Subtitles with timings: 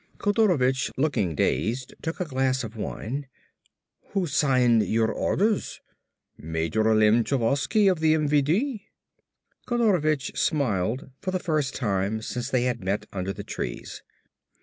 [0.17, 3.27] Kodorovich, looking dazed, took a glass of wine.
[4.13, 5.79] "Who signed your orders?"
[6.39, 8.81] "Major Lemchovsky of the MVD."
[9.67, 14.01] Kodorovich smiled for the first time since they had met under the trees.